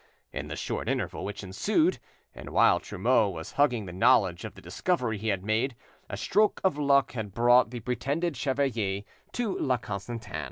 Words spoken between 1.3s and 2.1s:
ensued,